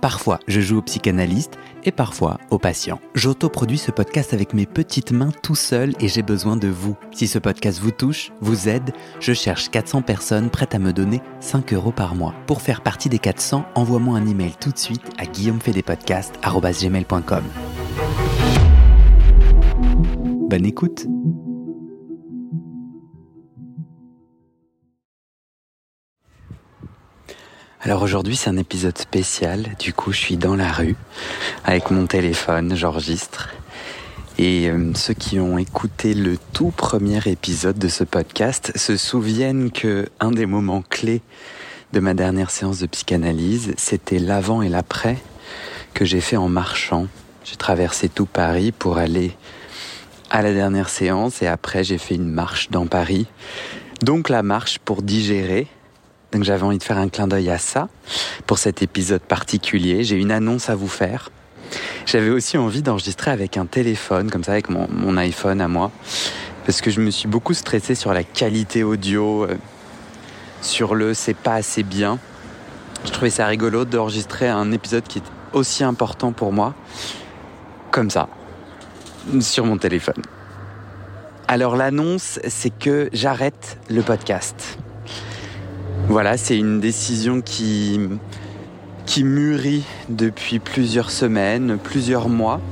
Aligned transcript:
Parfois, 0.00 0.38
je 0.46 0.60
joue 0.60 0.78
au 0.78 0.82
psychanalyste 0.82 1.58
et 1.84 1.90
parfois 1.90 2.38
au 2.50 2.58
patient. 2.58 3.00
J'autoproduis 3.14 3.78
ce 3.78 3.90
podcast 3.90 4.32
avec 4.32 4.54
mes 4.54 4.66
petites 4.66 5.12
mains 5.12 5.32
tout 5.42 5.56
seul 5.56 5.94
et 6.00 6.08
j'ai 6.08 6.22
besoin 6.22 6.56
de 6.56 6.68
vous. 6.68 6.96
Si 7.12 7.26
ce 7.26 7.38
podcast 7.38 7.80
vous 7.80 7.90
touche, 7.90 8.32
vous 8.40 8.68
aide, 8.68 8.92
je 9.20 9.32
cherche 9.32 9.70
400 9.70 10.02
personnes 10.02 10.50
prêtes 10.50 10.74
à 10.74 10.78
me 10.78 10.92
donner 10.92 11.20
5 11.40 11.72
euros 11.72 11.92
par 11.92 12.14
mois. 12.14 12.34
Pour 12.46 12.62
faire 12.62 12.82
partie 12.82 13.08
des 13.08 13.18
400, 13.18 13.64
envoie-moi 13.74 14.18
un 14.18 14.26
email 14.26 14.52
tout 14.60 14.70
de 14.70 14.78
suite 14.78 15.02
à 15.18 15.26
guillaumefedepodcast.com. 15.26 17.44
Bonne 20.48 20.64
écoute 20.64 21.06
Alors 27.80 28.02
aujourd'hui 28.02 28.34
c'est 28.34 28.50
un 28.50 28.56
épisode 28.56 28.98
spécial, 28.98 29.76
du 29.78 29.92
coup 29.92 30.10
je 30.10 30.18
suis 30.18 30.36
dans 30.36 30.56
la 30.56 30.72
rue 30.72 30.96
avec 31.64 31.92
mon 31.92 32.06
téléphone, 32.06 32.74
j'enregistre. 32.74 33.50
Et 34.36 34.68
euh, 34.68 34.92
ceux 34.94 35.14
qui 35.14 35.38
ont 35.38 35.58
écouté 35.58 36.12
le 36.12 36.38
tout 36.52 36.72
premier 36.72 37.20
épisode 37.26 37.78
de 37.78 37.86
ce 37.86 38.02
podcast 38.02 38.72
se 38.74 38.96
souviennent 38.96 39.70
que 39.70 40.08
un 40.18 40.32
des 40.32 40.46
moments 40.46 40.82
clés 40.82 41.22
de 41.92 42.00
ma 42.00 42.14
dernière 42.14 42.50
séance 42.50 42.80
de 42.80 42.86
psychanalyse, 42.86 43.74
c'était 43.76 44.18
l'avant 44.18 44.60
et 44.60 44.68
l'après 44.68 45.16
que 45.94 46.04
j'ai 46.04 46.20
fait 46.20 46.36
en 46.36 46.48
marchant. 46.48 47.06
J'ai 47.44 47.56
traversé 47.56 48.08
tout 48.08 48.26
Paris 48.26 48.72
pour 48.72 48.98
aller 48.98 49.36
à 50.30 50.42
la 50.42 50.52
dernière 50.52 50.88
séance 50.88 51.42
et 51.42 51.46
après 51.46 51.84
j'ai 51.84 51.98
fait 51.98 52.16
une 52.16 52.28
marche 52.28 52.70
dans 52.70 52.86
Paris. 52.86 53.28
Donc 54.02 54.28
la 54.30 54.42
marche 54.42 54.80
pour 54.80 55.02
digérer 55.02 55.68
donc 56.32 56.44
j'avais 56.44 56.62
envie 56.62 56.78
de 56.78 56.82
faire 56.82 56.98
un 56.98 57.08
clin 57.08 57.26
d'œil 57.26 57.50
à 57.50 57.58
ça 57.58 57.88
pour 58.46 58.58
cet 58.58 58.82
épisode 58.82 59.22
particulier. 59.22 60.04
J'ai 60.04 60.16
une 60.16 60.30
annonce 60.30 60.68
à 60.68 60.74
vous 60.74 60.88
faire. 60.88 61.30
J'avais 62.06 62.30
aussi 62.30 62.56
envie 62.56 62.82
d'enregistrer 62.82 63.30
avec 63.30 63.56
un 63.56 63.66
téléphone, 63.66 64.30
comme 64.30 64.44
ça 64.44 64.52
avec 64.52 64.68
mon, 64.70 65.16
iPhone 65.16 65.60
à 65.60 65.68
moi, 65.68 65.90
parce 66.64 66.80
que 66.80 66.90
je 66.90 67.00
me 67.00 67.10
suis 67.10 67.28
beaucoup 67.28 67.54
stressé 67.54 67.94
sur 67.94 68.12
la 68.12 68.24
qualité 68.24 68.82
audio, 68.82 69.44
euh, 69.44 69.56
sur 70.62 70.94
le 70.94 71.12
c'est 71.12 71.36
pas 71.36 71.54
assez 71.54 71.82
bien. 71.82 72.18
Je 73.04 73.10
trouvais 73.10 73.30
ça 73.30 73.46
rigolo 73.46 73.84
d'enregistrer 73.84 74.48
un 74.48 74.72
épisode 74.72 75.04
qui 75.04 75.18
est 75.18 75.30
aussi 75.52 75.84
important 75.84 76.32
pour 76.32 76.52
moi, 76.52 76.74
comme 77.90 78.10
ça, 78.10 78.28
sur 79.40 79.64
mon 79.66 79.76
téléphone. 79.76 80.22
Alors 81.46 81.76
l'annonce, 81.76 82.38
c'est 82.48 82.76
que 82.76 83.08
j'arrête 83.12 83.78
le 83.88 84.02
podcast. 84.02 84.78
Voilà, 86.08 86.38
c'est 86.38 86.56
une 86.56 86.80
décision 86.80 87.42
qui, 87.42 88.00
mûrit 89.18 89.84
depuis 90.08 90.58
plusieurs 90.58 91.10
semaines, 91.10 91.76
plusieurs 91.76 92.30
mois. 92.30 92.62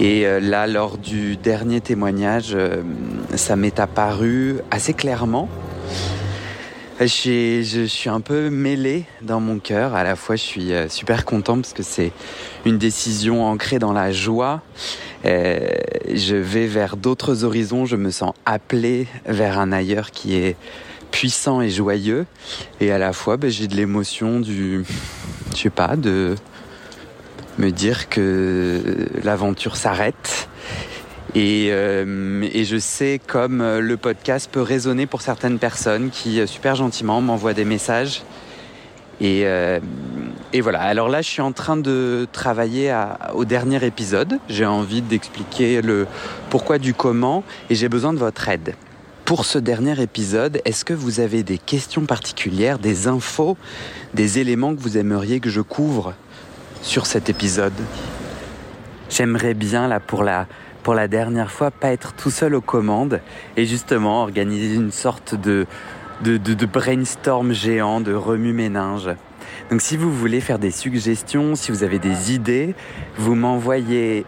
Et 0.00 0.26
euh, 0.26 0.38
là, 0.38 0.66
lors 0.66 0.98
du 0.98 1.38
dernier 1.38 1.80
témoignage, 1.80 2.50
euh, 2.52 2.82
ça 3.36 3.56
m'est 3.56 3.80
apparu 3.80 4.56
assez 4.70 4.92
clairement. 4.92 5.48
Je 7.00 7.86
suis 7.88 8.10
un 8.10 8.20
peu 8.20 8.50
mêlé 8.50 9.04
dans 9.22 9.40
mon 9.40 9.58
cœur. 9.58 9.94
À 9.94 10.04
la 10.04 10.14
fois, 10.14 10.36
je 10.36 10.42
suis 10.42 10.74
euh, 10.74 10.90
super 10.90 11.24
content 11.24 11.56
parce 11.56 11.72
que 11.72 11.82
c'est 11.82 12.12
une 12.66 12.76
décision 12.76 13.46
ancrée 13.46 13.78
dans 13.78 13.94
la 13.94 14.12
joie. 14.12 14.60
Je 15.24 16.36
vais 16.36 16.66
vers 16.66 16.98
d'autres 16.98 17.44
horizons. 17.44 17.86
Je 17.86 17.96
me 17.96 18.10
sens 18.10 18.34
appelé 18.44 19.06
vers 19.24 19.58
un 19.58 19.72
ailleurs 19.72 20.10
qui 20.10 20.36
est 20.36 20.56
puissant 21.16 21.62
et 21.62 21.70
joyeux. 21.70 22.26
Et 22.78 22.92
à 22.92 22.98
la 22.98 23.14
fois, 23.14 23.38
ben, 23.38 23.48
j'ai 23.48 23.68
de 23.68 23.74
l'émotion 23.74 24.38
du, 24.38 24.84
je 25.52 25.56
sais 25.56 25.70
pas, 25.70 25.96
de 25.96 26.34
me 27.56 27.70
dire 27.70 28.10
que 28.10 29.08
l'aventure 29.24 29.76
s'arrête. 29.76 30.46
Et, 31.34 31.68
euh, 31.70 32.46
je 32.62 32.76
sais 32.76 33.18
comme 33.26 33.62
le 33.62 33.96
podcast 33.96 34.50
peut 34.52 34.60
résonner 34.60 35.06
pour 35.06 35.22
certaines 35.22 35.58
personnes 35.58 36.10
qui 36.10 36.38
euh, 36.38 36.46
super 36.46 36.74
gentiment 36.74 37.22
m'envoient 37.22 37.54
des 37.54 37.64
messages. 37.64 38.22
Euh, 39.22 39.80
et, 40.52 40.60
voilà, 40.60 40.82
alors 40.82 41.08
là 41.08 41.22
je 41.22 41.30
suis 41.30 41.40
en 41.40 41.52
train 41.52 41.78
de 41.78 42.28
travailler 42.30 42.94
au 43.32 43.46
dernier 43.46 43.82
épisode. 43.86 44.38
J'ai 44.50 44.66
envie 44.66 45.00
d'expliquer 45.00 45.80
le 45.80 46.06
pourquoi 46.50 46.76
du 46.76 46.92
comment 46.92 47.42
et 47.70 47.74
j'ai 47.74 47.88
besoin 47.88 48.12
de 48.12 48.18
votre 48.18 48.46
aide. 48.50 48.74
Pour 49.26 49.44
ce 49.44 49.58
dernier 49.58 50.00
épisode, 50.00 50.60
est-ce 50.64 50.84
que 50.84 50.94
vous 50.94 51.18
avez 51.18 51.42
des 51.42 51.58
questions 51.58 52.06
particulières, 52.06 52.78
des 52.78 53.08
infos, 53.08 53.56
des 54.14 54.38
éléments 54.38 54.72
que 54.72 54.80
vous 54.80 54.98
aimeriez 54.98 55.40
que 55.40 55.50
je 55.50 55.62
couvre 55.62 56.14
sur 56.80 57.06
cet 57.06 57.28
épisode? 57.28 57.72
J'aimerais 59.10 59.54
bien, 59.54 59.88
là, 59.88 59.98
pour 59.98 60.22
la, 60.22 60.46
pour 60.84 60.94
la 60.94 61.08
dernière 61.08 61.50
fois, 61.50 61.72
pas 61.72 61.88
être 61.88 62.12
tout 62.12 62.30
seul 62.30 62.54
aux 62.54 62.60
commandes 62.60 63.20
et 63.56 63.66
justement 63.66 64.22
organiser 64.22 64.76
une 64.76 64.92
sorte 64.92 65.34
de, 65.34 65.66
de, 66.22 66.36
de, 66.36 66.54
de 66.54 66.66
brainstorm 66.66 67.52
géant, 67.52 68.00
de 68.00 68.14
remue-méninge. 68.14 69.10
Donc 69.70 69.82
si 69.82 69.96
vous 69.96 70.12
voulez 70.12 70.40
faire 70.40 70.60
des 70.60 70.70
suggestions, 70.70 71.56
si 71.56 71.72
vous 71.72 71.82
avez 71.82 71.98
des 71.98 72.32
idées, 72.32 72.76
vous 73.18 73.34
m'envoyez 73.34 74.24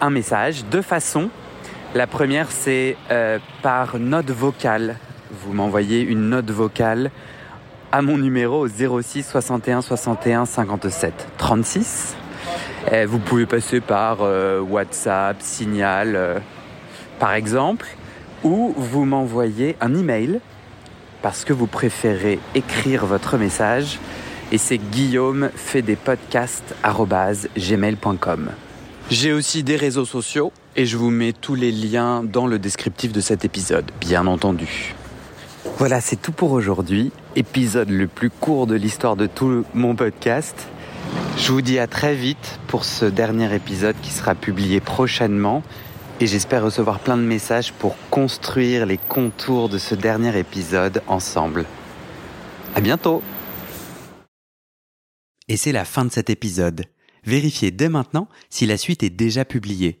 un 0.00 0.10
message 0.10 0.64
de 0.68 0.80
façon 0.80 1.30
la 1.94 2.06
première, 2.06 2.50
c'est 2.50 2.96
euh, 3.10 3.38
par 3.62 3.98
note 3.98 4.30
vocale. 4.30 4.96
Vous 5.30 5.52
m'envoyez 5.52 6.00
une 6.00 6.28
note 6.28 6.50
vocale 6.50 7.10
à 7.92 8.02
mon 8.02 8.18
numéro 8.18 8.66
06 8.68 9.22
61 9.22 9.80
61 9.80 10.44
57 10.44 11.28
36. 11.38 12.16
vous 13.06 13.18
pouvez 13.18 13.46
passer 13.46 13.80
par 13.80 14.18
euh, 14.20 14.60
WhatsApp, 14.60 15.36
Signal, 15.40 16.16
euh, 16.16 16.38
par 17.18 17.34
exemple, 17.34 17.86
ou 18.44 18.74
vous 18.76 19.04
m'envoyez 19.04 19.76
un 19.80 19.94
email 19.94 20.40
parce 21.22 21.44
que 21.44 21.52
vous 21.52 21.66
préférez 21.66 22.38
écrire 22.54 23.06
votre 23.06 23.38
message 23.38 23.98
et 24.52 24.58
c'est 24.58 24.78
guillaume 24.78 25.50
fait 25.54 25.82
des 25.82 25.96
gmail.com. 27.56 28.50
J'ai 29.10 29.32
aussi 29.32 29.62
des 29.62 29.76
réseaux 29.76 30.04
sociaux 30.04 30.52
et 30.76 30.84
je 30.84 30.96
vous 30.98 31.10
mets 31.10 31.32
tous 31.32 31.54
les 31.54 31.72
liens 31.72 32.22
dans 32.22 32.46
le 32.46 32.58
descriptif 32.58 33.10
de 33.12 33.20
cet 33.20 33.44
épisode, 33.44 33.90
bien 33.98 34.26
entendu. 34.26 34.94
Voilà, 35.78 36.00
c'est 36.00 36.20
tout 36.20 36.32
pour 36.32 36.52
aujourd'hui. 36.52 37.12
Épisode 37.34 37.88
le 37.88 38.06
plus 38.06 38.30
court 38.30 38.66
de 38.66 38.74
l'histoire 38.74 39.16
de 39.16 39.26
tout 39.26 39.64
mon 39.74 39.96
podcast. 39.96 40.68
Je 41.38 41.50
vous 41.50 41.62
dis 41.62 41.78
à 41.78 41.86
très 41.86 42.14
vite 42.14 42.60
pour 42.66 42.84
ce 42.84 43.06
dernier 43.06 43.54
épisode 43.54 43.96
qui 44.02 44.10
sera 44.10 44.34
publié 44.34 44.80
prochainement. 44.80 45.62
Et 46.20 46.26
j'espère 46.26 46.64
recevoir 46.64 47.00
plein 47.00 47.16
de 47.16 47.22
messages 47.22 47.72
pour 47.72 47.96
construire 48.10 48.86
les 48.86 48.98
contours 48.98 49.68
de 49.68 49.78
ce 49.78 49.94
dernier 49.94 50.38
épisode 50.38 51.02
ensemble. 51.06 51.64
À 52.74 52.80
bientôt! 52.80 53.22
Et 55.48 55.56
c'est 55.56 55.72
la 55.72 55.84
fin 55.84 56.04
de 56.04 56.10
cet 56.10 56.28
épisode. 56.28 56.84
Vérifiez 57.24 57.70
dès 57.70 57.88
maintenant 57.88 58.28
si 58.50 58.66
la 58.66 58.76
suite 58.76 59.02
est 59.02 59.10
déjà 59.10 59.44
publiée. 59.44 60.00